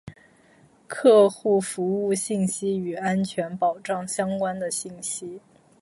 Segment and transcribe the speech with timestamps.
[0.87, 5.39] ·客户服务信息和与安全保障相关的信息。